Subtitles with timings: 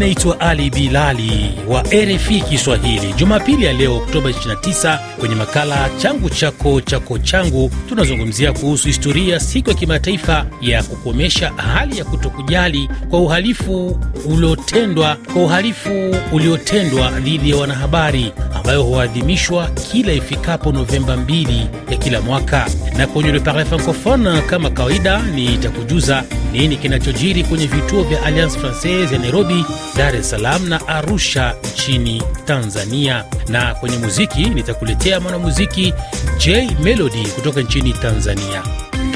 [0.00, 3.12] naitwa Ali Bilali wa RFI Kiswahili.
[3.12, 9.68] Jumapili ya leo Oktoba 29, kwenye makala changu chako chako changu, tunazungumzia kuhusu historia siku
[9.70, 17.56] ya kimataifa ya kukomesha hali ya kutokujali kwa uhalifu uliotendwa kwa uhalifu uliotendwa dhidi ya
[17.56, 22.70] wanahabari ambayo huadhimishwa kila ifikapo Novemba 2 ya kila mwaka.
[22.96, 29.14] Na kwenye Le Parle Francophone, kama kawaida, nitakujuza nini kinachojiri kwenye vituo vya Alliance Francaise
[29.14, 29.64] ya Nairobi,
[29.96, 33.24] Dar es Salaam na Arusha nchini Tanzania.
[33.48, 35.94] Na kwenye muziki nitakuletea mwanamuziki
[36.38, 38.62] J Melody kutoka nchini Tanzania.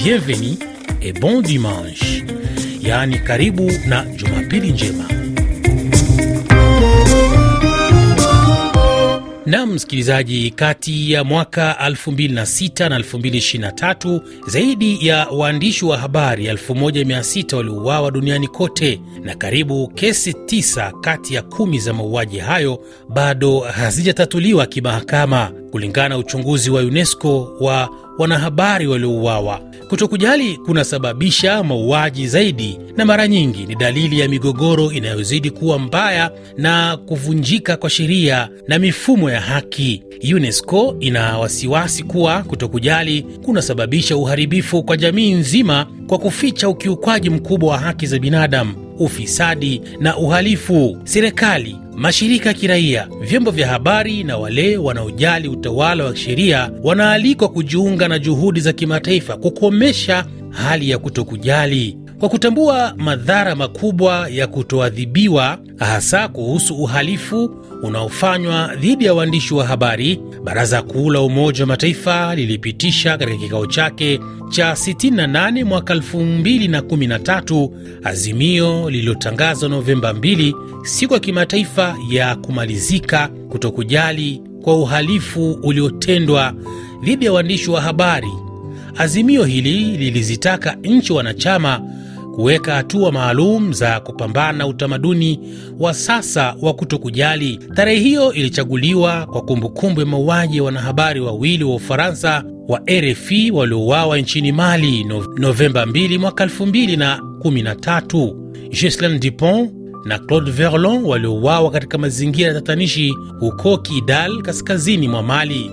[0.05, 0.57] Bienvenue
[1.01, 2.25] et bon dimanche,
[2.81, 5.05] yaani karibu na Jumapili njema.
[9.55, 18.11] Na msikilizaji, kati ya mwaka 2006 na 2023 zaidi ya waandishi wa habari 1600 waliuawa
[18.11, 25.53] duniani kote, na karibu kesi tisa kati ya kumi za mauaji hayo bado hazijatatuliwa kimahakama,
[25.75, 29.61] kulingana na uchunguzi wa UNESCO wa wanahabari waliouawa.
[29.89, 36.97] Kutokujali kunasababisha mauaji zaidi, na mara nyingi ni dalili ya migogoro inayozidi kuwa mbaya na
[36.97, 40.03] kuvunjika kwa sheria na mifumo ya haki.
[40.35, 47.79] UNESCO ina wasiwasi kuwa kutokujali kunasababisha uharibifu kwa jamii nzima kwa kuficha ukiukwaji mkubwa wa
[47.79, 50.99] haki za binadamu, ufisadi na uhalifu.
[51.05, 58.09] Serikali mashirika ya kiraia, vyombo vya habari na wale wanaojali utawala wa sheria wanaalikwa kujiunga
[58.09, 66.29] na juhudi za kimataifa kukomesha hali ya kutokujali kwa kutambua madhara makubwa ya kutoadhibiwa, hasa
[66.29, 67.51] kuhusu uhalifu
[67.83, 70.21] unaofanywa dhidi ya waandishi wa habari.
[70.45, 74.21] Baraza Kuu la Umoja wa Mataifa lilipitisha katika kikao chake
[74.51, 77.71] cha 68 mwaka 2013
[78.05, 86.55] azimio lililotangazwa Novemba 2, siku ya kimataifa ya kumalizika kutokujali kwa uhalifu uliotendwa
[87.05, 88.33] dhidi ya waandishi wa habari.
[88.97, 91.81] Azimio hili lilizitaka nchi wanachama
[92.35, 95.41] kuweka hatua maalum za kupambana na utamaduni
[95.79, 97.59] wa sasa wa kutokujali.
[97.75, 104.19] Tarehe hiyo ilichaguliwa kwa kumbukumbu ya mauaji ya wanahabari wawili wa Ufaransa wa RFI waliouawa
[104.19, 105.05] nchini Mali
[105.39, 108.35] Novemba 2 mwaka 2013.
[108.71, 109.71] Ghislain Dupont
[110.05, 115.71] na Claude Verlon waliouawa katika mazingira ya tatanishi huko Kidal, kaskazini mwa Mali.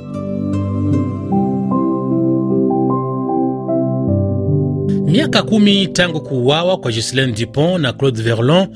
[5.12, 8.68] Miaka kumi tangu kuuawa kwa Ghislaine Dupont na Claude Verlon,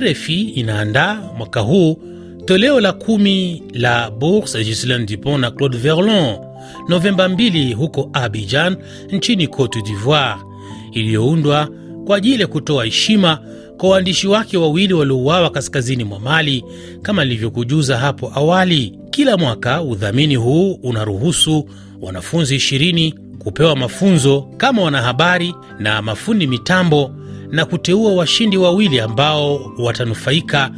[0.00, 1.96] RFI inaandaa mwaka huu
[2.44, 6.36] toleo la kumi la Bourse Ghislaine Dupont na Claude Verlon
[6.88, 8.76] Novemba 2 huko Abidjan
[9.12, 10.36] nchini Cote d'Ivoire,
[10.92, 11.68] iliyoundwa
[12.06, 13.38] kwa ajili ya kutoa heshima
[13.78, 16.64] kwa waandishi wake wawili waliouawa kaskazini mwa Mali.
[17.02, 21.68] Kama ilivyokujuza hapo awali, kila mwaka udhamini huu unaruhusu
[22.00, 27.10] wanafunzi 20 kupewa mafunzo kama wanahabari na mafundi mitambo
[27.50, 30.70] na kuteua washindi wawili ambao watanufaika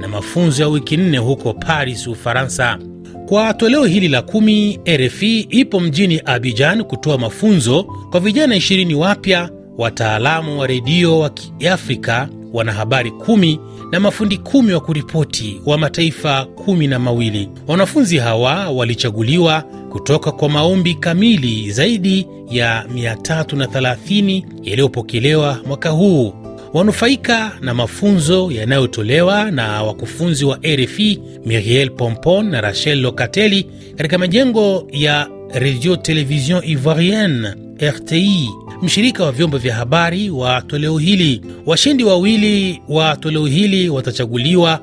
[0.00, 2.78] na mafunzo ya wiki nne huko Paris, Ufaransa.
[3.26, 9.50] Kwa toleo hili la kumi, RFI ipo mjini Abidjan kutoa mafunzo kwa vijana 20 wapya,
[9.78, 13.60] wataalamu wa redio wa Kiafrika, wanahabari kumi
[13.92, 17.48] na mafundi kumi wa kuripoti wa mataifa kumi na mawili.
[17.66, 26.34] Wanafunzi hawa walichaguliwa kutoka kwa maombi kamili zaidi ya 330 yaliyopokelewa mwaka huu.
[26.72, 34.86] Wanufaika na mafunzo yanayotolewa na wakufunzi wa RFI Miriel Pompon na Rachel Locatelli katika majengo
[34.92, 37.48] ya Radio Television Ivoirienne
[37.82, 38.50] RTI,
[38.82, 41.42] mshirika wa vyombo vya habari wa toleo hili.
[41.66, 44.80] Washindi wawili wa toleo hili watachaguliwa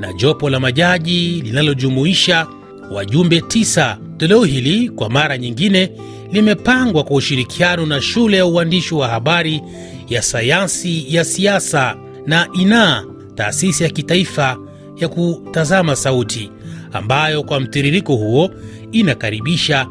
[0.00, 2.46] na jopo la majaji linalojumuisha
[2.92, 3.98] wajumbe tisa.
[4.16, 5.90] Toleo hili kwa mara nyingine
[6.32, 9.62] limepangwa kwa ushirikiano na shule ya uandishi wa habari
[10.08, 11.96] ya sayansi ya siasa
[12.26, 13.04] na ina
[13.34, 14.56] taasisi ya kitaifa
[14.96, 16.50] ya kutazama sauti,
[16.92, 18.50] ambayo kwa mtiririko huo
[18.92, 19.86] inakaribisha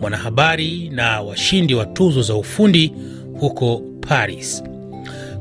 [0.00, 2.92] mwanahabari na washindi wa tuzo za ufundi
[3.40, 4.62] huko Paris.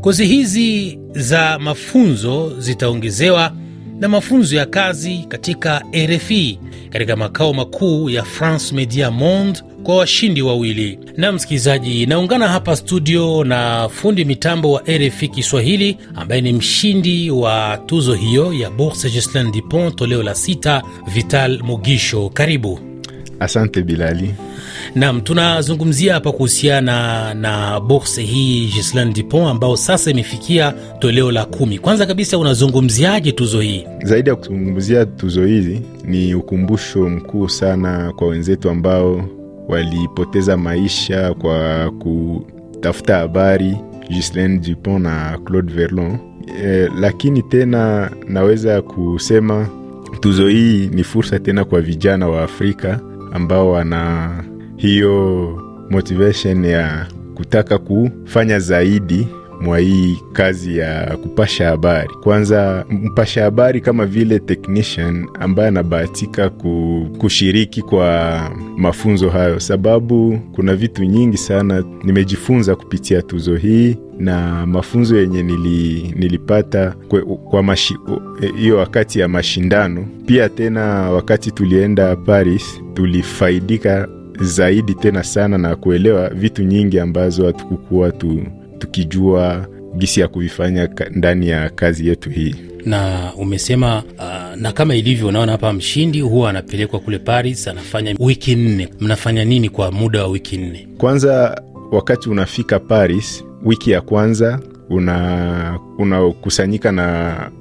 [0.01, 3.51] Kozi hizi za mafunzo zitaongezewa
[3.99, 6.59] na mafunzo ya kazi katika RFI
[6.89, 10.99] katika makao makuu ya France Media Monde kwa washindi wawili.
[11.17, 17.79] Na msikilizaji, naungana hapa studio na fundi mitambo wa RFI Kiswahili ambaye ni mshindi wa
[17.85, 20.83] tuzo hiyo ya Bourse Ghislaine Dupont toleo la sita,
[21.13, 22.29] Vital Mugisho.
[22.29, 22.86] Karibu.
[23.39, 24.33] Asante Bilali.
[24.95, 31.79] Nam, tunazungumzia hapa kuhusiana na bourse hii Gislain Dupont ambao sasa imefikia toleo la kumi.
[31.79, 33.83] Kwanza kabisa unazungumziaje tuzo hii?
[34.03, 39.29] Zaidi ya kuzungumzia tuzo hizi, ni ukumbusho mkuu sana kwa wenzetu ambao
[39.67, 43.77] walipoteza maisha kwa kutafuta habari,
[44.09, 46.17] Gislain Dupont na Claude Verlon.
[46.63, 49.67] E, lakini tena naweza kusema
[50.19, 52.99] tuzo hii ni fursa tena kwa vijana wa Afrika
[53.31, 54.29] ambao wana
[54.75, 55.47] hiyo
[55.89, 59.27] motivation ya kutaka kufanya zaidi
[59.61, 62.09] mwa hii kazi ya kupasha habari.
[62.23, 66.49] Kwanza, mpasha habari kama vile technician ambaye anabahatika
[67.17, 68.41] kushiriki kwa
[68.77, 76.13] mafunzo hayo, sababu kuna vitu nyingi sana nimejifunza kupitia tuzo hii na mafunzo yenye nili,
[76.15, 77.75] nilipata kwa,
[78.57, 80.05] hiyo wakati ya mashindano.
[80.25, 84.07] Pia tena wakati tulienda Paris tulifaidika
[84.41, 88.43] zaidi tena sana na kuelewa vitu nyingi ambazo hatukukuwa tu,
[88.79, 92.55] tukijua gisi ya kuvifanya ndani ya kazi yetu hii.
[92.85, 98.55] Na umesema uh, na kama ilivyo, unaona hapa mshindi huwa anapelekwa kule Paris, anafanya wiki
[98.55, 98.89] nne.
[98.99, 100.87] Mnafanya nini kwa muda wa wiki nne?
[100.97, 104.59] Kwanza wakati unafika Paris, wiki ya kwanza
[105.99, 107.51] unakusanyika una na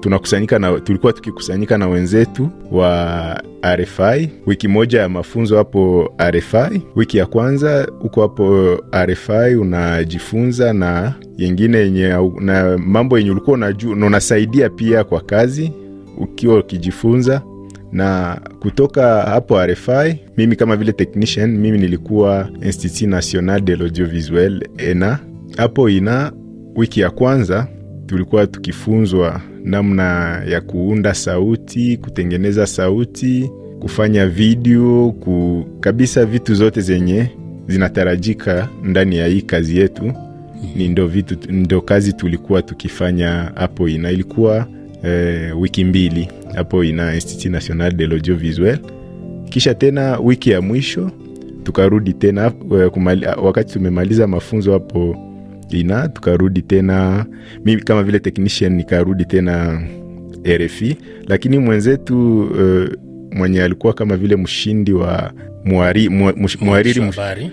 [0.00, 6.82] tunakusanyika na tulikuwa tukikusanyika na wenzetu wa RFI wiki moja ya mafunzo hapo RFI.
[6.96, 8.76] Wiki ya kwanza huko hapo
[9.06, 12.08] RFI unajifunza na yengine yenye
[12.40, 15.72] na mambo yenye ulikuwa unajua na unasaidia pia kwa kazi
[16.18, 17.42] ukiwa ukijifunza
[17.92, 25.18] na kutoka hapo RFI, mimi kama vile technician, mimi nilikuwa Institut National de l'Audiovisuel ENA.
[25.56, 26.32] Hapo ina
[26.76, 27.66] wiki ya kwanza
[28.08, 33.50] tulikuwa tukifunzwa namna ya kuunda sauti, kutengeneza sauti,
[33.80, 37.30] kufanya video ku, kabisa vitu zote zenye
[37.66, 40.12] zinatarajika ndani ya hii kazi yetu
[40.76, 44.66] ni ndo vitu ndo kazi tulikuwa tukifanya hapo ina ilikuwa
[45.04, 48.78] eh, wiki mbili hapo ina Institut National de l'Audiovisuel.
[49.48, 51.10] Kisha tena wiki ya mwisho
[51.62, 52.50] tukarudi tena
[52.92, 55.16] kumali, wakati tumemaliza mafunzo hapo
[55.70, 57.26] ina tukarudi tena,
[57.64, 59.82] mimi kama vile technician nikarudi tena
[60.46, 62.88] RFI, lakini mwenzetu uh,
[63.32, 65.32] mwenye alikuwa kama vile mshindi wa
[65.64, 66.08] muari,
[66.60, 67.02] muhariri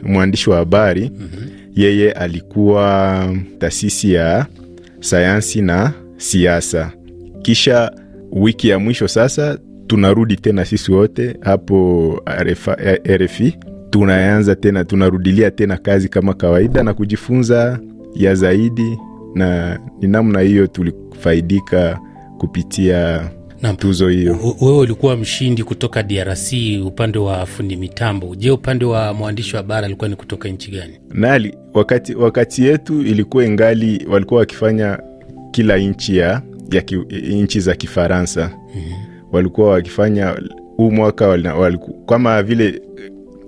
[0.03, 1.49] mwandishi wa habari mm -hmm.
[1.75, 3.29] Yeye alikuwa
[3.59, 4.45] taasisi ya
[4.99, 6.91] sayansi na siasa.
[7.41, 7.91] Kisha
[8.31, 9.57] wiki ya mwisho sasa
[9.87, 12.21] tunarudi tena sisi wote hapo
[13.17, 13.57] RFI,
[13.89, 17.79] tunaanza tena tunarudilia tena kazi kama kawaida na kujifunza
[18.15, 18.97] ya zaidi,
[19.35, 21.99] na ni namna hiyo tulifaidika
[22.37, 23.29] kupitia
[23.61, 24.37] na tuzo hiyo.
[24.61, 26.53] Wewe ulikuwa mshindi kutoka DRC
[26.85, 28.35] upande wa fundi mitambo.
[28.35, 30.93] Je, upande wa mwandishi wa bara alikuwa ni kutoka nchi gani?
[31.13, 34.99] Nali wakati, wakati yetu ilikuwa ingali walikuwa wakifanya
[35.51, 36.41] kila nchi ya,
[36.71, 36.95] ya ki,
[37.29, 39.35] nchi za Kifaransa mm -hmm.
[39.35, 40.35] walikuwa wakifanya
[40.77, 42.81] huu mwaka waliku, kama vile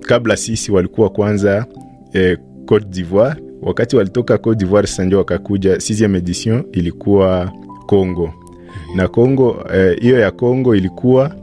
[0.00, 1.66] kabla sisi walikuwa kwanza
[2.12, 7.52] eh, Cote d'Ivoire wakati walitoka Cote d'Ivoire sasa ndio wakakuja 6 edition ilikuwa
[7.86, 8.30] Congo
[8.96, 9.64] na Congo
[10.00, 11.34] hiyo eh, ya Congo ilikuwa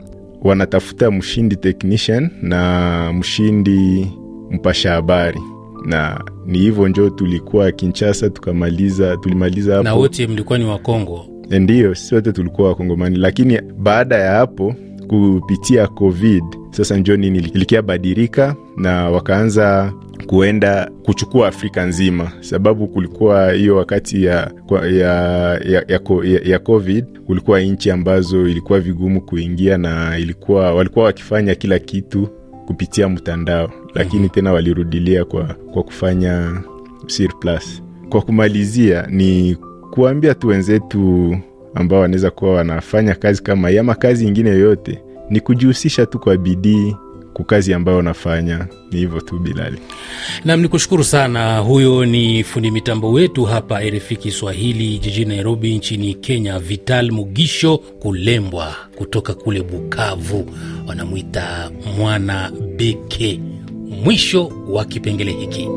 [0.42, 4.12] wanatafuta mshindi technician na mshindi
[4.50, 5.40] mpasha habari,
[5.86, 9.84] na ni hivyo njo tulikuwa Kinshasa tukamaliza, tulimaliza hapo.
[9.84, 11.26] Na wote mlikuwa ni Wakongo?
[11.50, 14.74] Ndiyo, sisi wote tulikuwa Wakongomani, lakini baada ya hapo
[15.08, 19.92] kupitia COVID sasa njo nini ilikia badilika na wakaanza
[20.26, 27.04] kuenda kuchukua Afrika nzima, sababu kulikuwa hiyo wakati ya, ya, ya, ya, ya, ya COVID
[27.26, 32.28] kulikuwa nchi ambazo ilikuwa vigumu kuingia na ilikuwa walikuwa wakifanya kila kitu
[32.66, 34.34] kupitia mtandao, lakini mm -hmm.
[34.34, 36.62] tena walirudilia kwa, kwa kufanya
[37.06, 37.82] surplus.
[38.08, 39.56] Kwa kumalizia ni
[39.90, 41.36] kuambia tu wenzetu
[41.74, 46.36] ambao wanaweza kuwa wanafanya kazi kama hii ama kazi ingine yoyote, ni kujihusisha tu kwa
[46.36, 46.96] bidii
[47.44, 48.66] kazi ambayo unafanya.
[48.92, 49.78] Ni hivyo tu Bilali.
[50.44, 51.58] Nam ni kushukuru sana.
[51.58, 58.76] Huyo ni fundi mitambo wetu hapa RFI Kiswahili jijini Nairobi nchini Kenya, Vital Mugisho Kulembwa
[58.96, 60.50] kutoka kule Bukavu,
[60.86, 63.40] wanamwita mwana beke.
[64.04, 65.68] Mwisho wa kipengele hiki.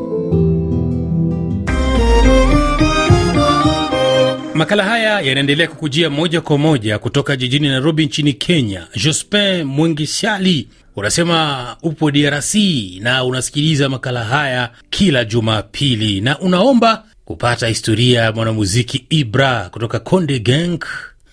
[4.54, 8.86] Makala haya yanaendelea kukujia moja kwa moja kutoka jijini Nairobi nchini Kenya.
[9.04, 10.68] Jospin Mwengisali
[11.00, 12.54] unasema upo DRC
[13.00, 20.38] na unasikiliza makala haya kila Jumapili na unaomba kupata historia ya mwanamuziki Ibra kutoka Konde
[20.38, 20.78] Gang.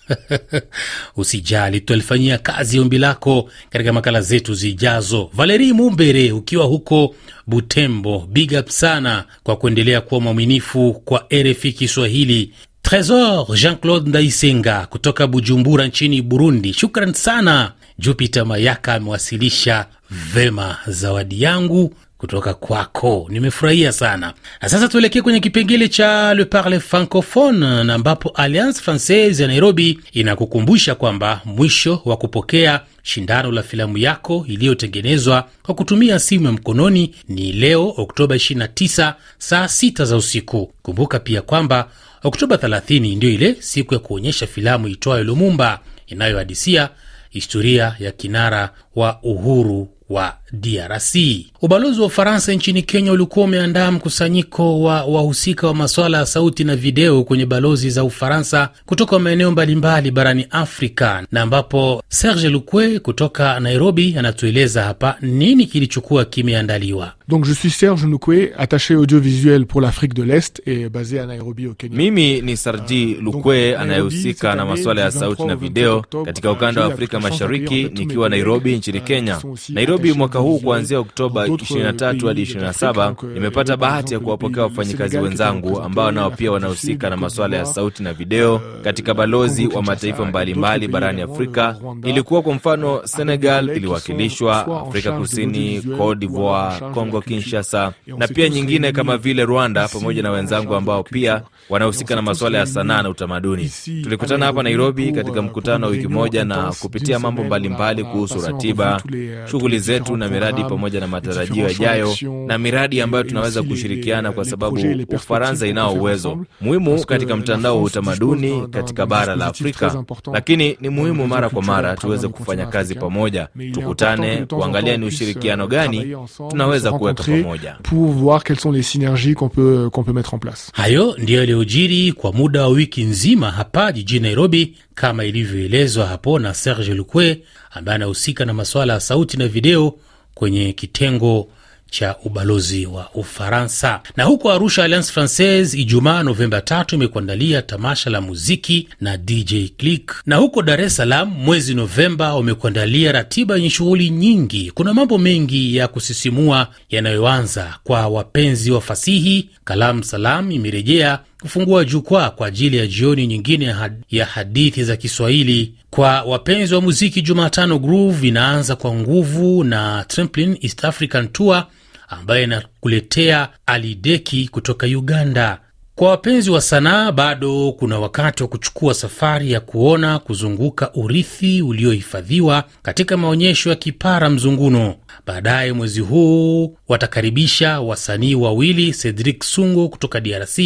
[1.16, 5.30] Usijali, tutalifanyia kazi ombi lako katika makala zetu zijazo.
[5.32, 7.14] Valeri Mumbere, ukiwa huko
[7.46, 12.52] Butembo, big up sana kwa kuendelea kuwa mwaminifu kwa RFI Kiswahili.
[12.82, 17.72] Tresor Jean-Claude Ndaisenga kutoka Bujumbura nchini Burundi, shukran sana.
[17.98, 24.34] Jupiter Mayaka amewasilisha vema zawadi yangu kutoka kwako, nimefurahia sana.
[24.62, 29.98] Na sasa tuelekee kwenye kipengele cha Le Parle Francophone, na ambapo Alliance Francaise ya Nairobi
[30.12, 37.14] inakukumbusha kwamba mwisho wa kupokea shindano la filamu yako iliyotengenezwa kwa kutumia simu ya mkononi
[37.28, 40.72] ni leo Oktoba 29 saa 6 za usiku.
[40.82, 41.88] Kumbuka pia kwamba
[42.22, 46.88] Oktoba 30 ndiyo ile siku ya kuonyesha filamu itwayo Lumumba inayohadisia
[47.30, 51.14] historia ya kinara wa uhuru wa DRC.
[51.62, 56.76] Ubalozi wa Ufaransa nchini Kenya ulikuwa umeandaa mkusanyiko wa wahusika wa masuala ya sauti na
[56.76, 63.60] video kwenye balozi za Ufaransa kutoka maeneo mbalimbali barani Afrika, na ambapo Serge Lukwe kutoka
[63.60, 67.12] Nairobi anatueleza hapa nini kilichokuwa kimeandaliwa.
[67.28, 71.66] Donc je suis Serge Lukwe, attaché audiovisuel pour l'Afrique de l'Est et basé à Nairobi
[71.66, 71.96] au Kenya.
[71.96, 76.80] Mimi ni Sarji Uh, Lukwe anayehusika na masuala ya sauti na 23 video katika ukanda
[76.80, 79.38] wa Afrika Mashariki nikiwa Nairobi nchini euh, Kenya.
[79.68, 82.58] Nairobi attachés mwaka huu kuanzia Oktoba dans d'autres 23 hadi pays d'Afrique.
[82.58, 87.56] 27 Donc, euh, nimepata bahati ya kuwapokea wafanyikazi wenzangu ambao nao pia wanahusika na masuala
[87.56, 91.76] ya sauti na video katika balozi wa mataifa mbalimbali barani Afrika.
[92.04, 97.20] Ilikuwa kwa mfano Senegal iliwakilishwa, Afrika Kusini, Cote d'Ivoire, Congo.
[97.20, 102.58] Kinshasa na pia nyingine kama vile Rwanda pamoja na wenzangu ambao pia wanahusika na masuala
[102.58, 103.70] ya sanaa na utamaduni.
[104.02, 109.02] Tulikutana hapa Nairobi katika mkutano wa wiki moja na kupitia mambo mbalimbali kuhusu ratiba,
[109.50, 112.14] shughuli zetu na miradi pamoja na matarajio yajayo
[112.46, 114.78] na miradi ambayo tunaweza kushirikiana kwa sababu
[115.14, 120.76] Ufaransa inao uwezo muhimu katika mtandao wa utamaduni d'un- d'un- katika bara la Afrika, lakini
[120.80, 126.16] ni muhimu mara kwa mara tuweze kufanya kazi pamoja, tukutane, kuangalia ni ushirikiano gani
[126.50, 127.76] tunaweza kuweka pamoja.
[127.82, 130.70] pour voir quelles sont les synergies qu'on peut, qu'on peut mettre en place.
[130.72, 136.54] Hayo ndiyo yaliyojiri kwa muda wa wiki nzima hapa jijini Nairobi, kama ilivyoelezwa hapo na
[136.54, 139.94] Serge Lukwe ambaye anahusika na masuala ya sauti na video
[140.34, 141.48] kwenye kitengo
[141.90, 144.00] cha ubalozi wa Ufaransa.
[144.16, 150.14] Na huko Arusha, Alliance Francaise Ijumaa Novemba tatu imekuandalia tamasha la muziki na DJ Click,
[150.26, 154.70] na huko Dar es Salaam mwezi Novemba wamekuandalia ratiba yenye shughuli nyingi.
[154.70, 159.50] Kuna mambo mengi ya kusisimua yanayoanza kwa wapenzi wa fasihi.
[159.64, 163.74] Kalam Salam imerejea kufungua jukwaa kwa ajili ya jioni nyingine
[164.10, 167.22] ya hadithi za Kiswahili kwa wapenzi wa muziki.
[167.22, 171.66] Jumatano Groove inaanza kwa nguvu na Tramplin East African Tour
[172.08, 175.60] ambayo inakuletea Alideki kutoka Uganda.
[175.98, 182.64] Kwa wapenzi wa sanaa, bado kuna wakati wa kuchukua safari ya kuona kuzunguka urithi uliohifadhiwa
[182.82, 184.94] katika maonyesho ya Kipara Mzunguno.
[185.26, 190.58] Baadaye mwezi huu watakaribisha wasanii wawili, Cedric Sungo kutoka DRC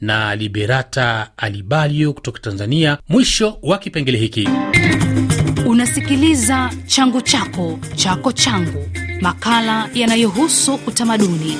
[0.00, 2.98] na Liberata Alibalio kutoka Tanzania.
[3.08, 4.48] Mwisho wa kipengele hiki.
[5.66, 8.88] Unasikiliza changu chako chako changu,
[9.20, 11.56] makala yanayohusu utamaduni.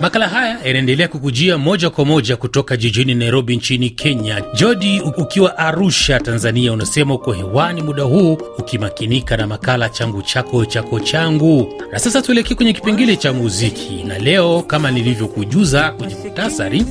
[0.00, 4.42] Makala haya yanaendelea kukujia moja kwa moja kutoka jijini Nairobi nchini Kenya.
[4.54, 11.00] Jodi, ukiwa Arusha, Tanzania, unasema uko hewani muda huu ukimakinika na makala changu chako chako
[11.00, 11.72] changu.
[11.92, 16.84] Na sasa tuelekee kwenye kipengele cha muziki, na leo kama nilivyokujuza kwenye muhtasari,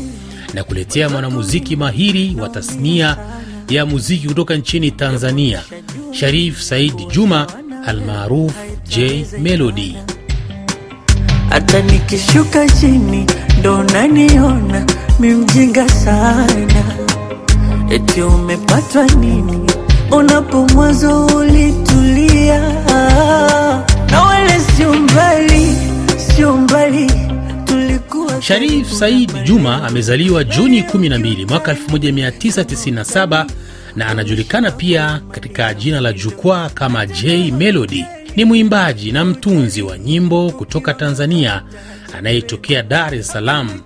[0.54, 3.18] na kuletea mwanamuziki mahiri wa tasnia
[3.70, 5.62] ya muziki kutoka nchini Tanzania,
[6.12, 7.48] Sharif Said Juma
[7.86, 8.54] almaruf
[8.88, 9.96] J Melody.
[11.50, 13.25] Hata nikishuka chini
[13.60, 14.86] ndo naniona
[15.20, 16.84] mimjinga sana,
[17.89, 19.72] eti umepatwa nini?
[20.12, 22.60] Unapo mwanzo ulitulia,
[24.12, 25.75] na wale sio mbali,
[26.18, 27.12] sio mbali
[27.65, 33.46] tulikuwa Sharif Said Juma amezaliwa Juni 12 mwaka 1997
[33.96, 38.06] na anajulikana pia katika jina la jukwaa kama J Melody.
[38.36, 41.64] Ni mwimbaji na mtunzi wa nyimbo kutoka Tanzania
[42.18, 43.82] anayetokea Dar es Salaam,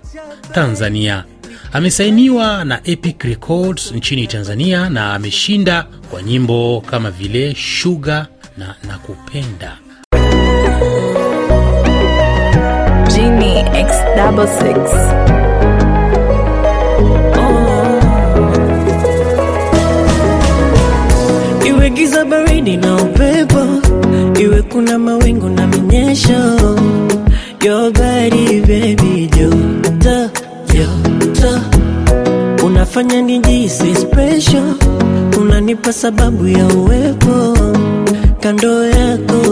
[0.52, 1.24] Tanzania.
[1.72, 8.26] Amesainiwa na Epic Records nchini Tanzania na ameshinda kwa nyimbo kama vile Sugar
[8.58, 9.78] na Nakupenda.
[13.14, 14.90] Genie X double six.
[21.68, 23.62] iwe giza baridi na upepo,
[24.40, 26.40] iwe kuna mawingu na minyesho,
[27.64, 30.30] your body baby, joto
[30.72, 31.60] joto,
[32.66, 34.74] unafanya nijisi special,
[35.40, 37.56] unanipa sababu ya uwepo.
[38.40, 39.43] Kando yako,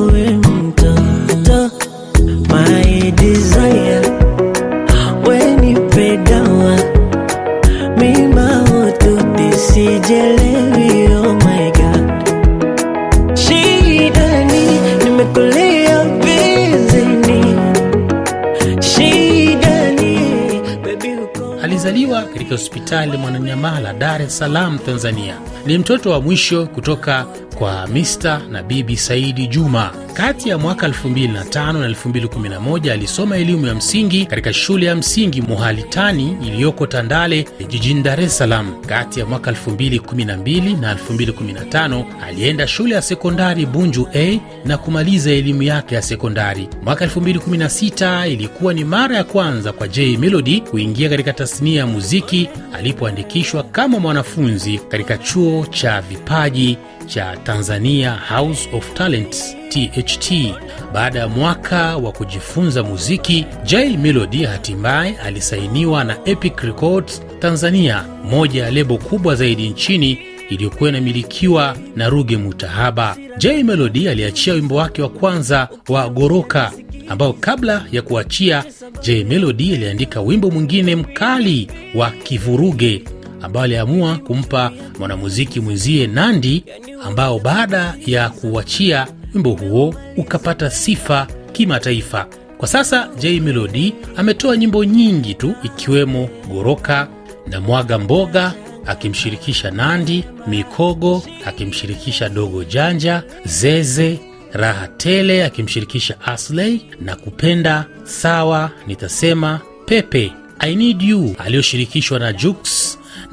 [22.02, 25.38] Alizaliwa katika hospitali Mwananyamala, Dar es Salaam, Tanzania.
[25.66, 27.26] Ni mtoto wa mwisho kutoka
[27.62, 29.90] kwa Mr na Bibi Saidi Juma.
[30.14, 36.36] Kati ya mwaka 2005 na 2011 alisoma elimu ya msingi katika shule ya msingi Muhalitani
[36.46, 38.82] iliyoko Tandale jijini Dar es Salaam.
[38.86, 45.62] Kati ya mwaka 2012 na 2015 alienda shule ya sekondari Bunju A na kumaliza elimu
[45.62, 46.68] yake ya sekondari.
[46.84, 52.48] Mwaka 2016 ilikuwa ni mara ya kwanza kwa J Melody kuingia katika tasnia ya muziki
[52.72, 60.54] alipoandikishwa kama mwanafunzi katika chuo cha vipaji cha Tanzania House of Talents THT.
[60.92, 68.62] Baada ya mwaka wa kujifunza muziki, J Melody hatimaye alisainiwa na Epic Records Tanzania, moja
[68.64, 70.18] ya lebo kubwa zaidi nchini
[70.50, 73.16] iliyokuwa inamilikiwa na Ruge Mutahaba.
[73.38, 76.72] J Melody aliachia wimbo wake wa kwanza wa Goroka
[77.08, 78.64] ambao kabla ya kuachia
[79.02, 83.04] J Melody aliandika wimbo mwingine mkali wa Kivuruge
[83.42, 86.64] ambao aliamua kumpa mwanamuziki mwenzie Nandi,
[87.04, 92.26] ambao baada ya kuachia wimbo huo ukapata sifa kimataifa.
[92.58, 97.08] Kwa sasa J Melody ametoa nyimbo nyingi tu ikiwemo Goroka
[97.46, 98.54] na Mwaga Mboga
[98.86, 104.18] akimshirikisha Nandi, Mikogo akimshirikisha Dogo Janja, Zeze,
[104.52, 112.81] Raha Tele akimshirikisha Asley na Kupenda Sawa, Nitasema, Pepe, I Need You aliyoshirikishwa na Jux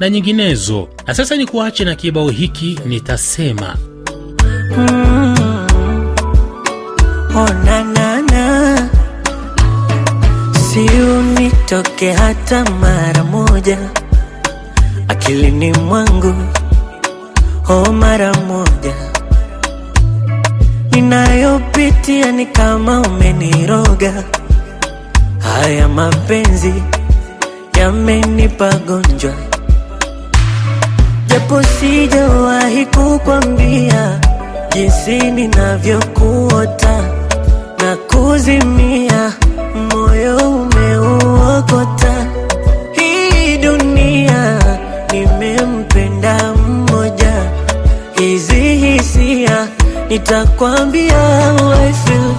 [0.00, 0.88] na nyinginezo.
[1.06, 3.76] Na sasa ni kuache na kibao hiki Nitasema.
[7.36, 8.90] Oh, na, na, na.
[10.70, 13.78] Si unitoke hata mara moja
[15.08, 16.34] akilini mwangu,
[17.68, 18.94] oh, mara moja.
[20.92, 24.24] Ninayopitia ni kama umeniroga,
[25.38, 26.74] haya mapenzi
[27.78, 29.32] yamenipa gonjwa,
[31.30, 34.20] japo sijawahi kukwambia
[34.74, 37.02] jinsi ninavyokuota
[37.78, 39.32] na kuzimia,
[39.90, 42.26] moyo umeuokota.
[42.92, 44.58] Hii dunia
[45.12, 47.32] nimempenda mmoja,
[48.18, 49.68] hizi hisia
[50.08, 51.50] nitakwambia
[51.88, 52.34] I feel.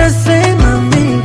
[0.00, 1.20] Nitasema mi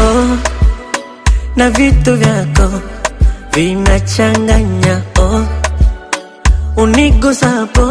[0.00, 0.36] oh,
[1.56, 2.68] na vitu vyako
[3.52, 5.02] vinachanganya.
[5.18, 5.44] Oh,
[6.76, 7.86] unigusapo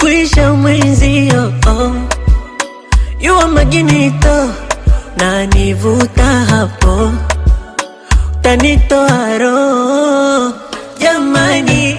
[0.00, 1.52] kuisha mwenzio.
[1.66, 1.92] Oh,
[3.20, 4.50] yuwa maginito
[5.16, 7.12] nanivuta hapo
[8.42, 10.52] tanitoa roho
[10.98, 11.96] jamani,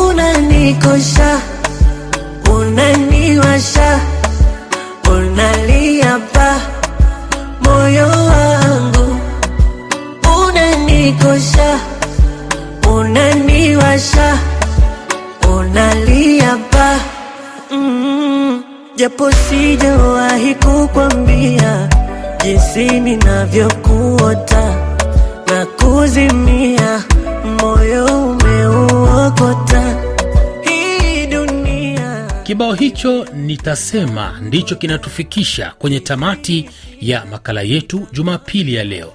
[0.00, 1.40] unanikosha
[2.56, 4.00] unaniwasha
[5.12, 6.60] unalia pa
[7.60, 9.16] moyo wangu
[10.46, 11.80] unanikosha
[12.96, 14.38] unaniwasha
[15.58, 17.00] unalia pa
[17.70, 18.62] mm,
[18.96, 21.88] japo sijawahi kukwambia
[22.44, 24.47] jinsi ninavyokuota
[26.08, 27.04] na kuzimia,
[27.60, 29.96] moyo umeuokota.
[30.62, 39.12] Hii dunia Kibao hicho nitasema ndicho kinatufikisha kwenye tamati ya makala yetu Jumapili ya leo.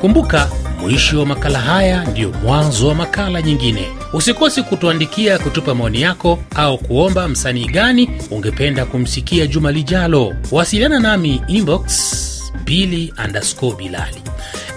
[0.00, 0.48] Kumbuka,
[0.80, 4.01] mwisho wa makala haya ndiyo mwanzo wa makala nyingine.
[4.12, 10.34] Usikose kutuandikia, kutupa maoni yako au kuomba msanii gani ungependa kumsikia juma lijalo.
[10.50, 12.12] Wasiliana nami inbox
[12.64, 14.16] bili underscore bilali.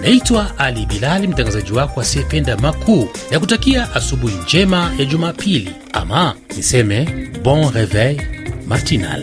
[0.00, 7.28] Naitwa Ali Bilali, mtangazaji wako asiyependa makuu, ya kutakia asubuhi njema ya Jumapili, ama niseme
[7.42, 8.22] bon reveil
[8.66, 9.22] matinal.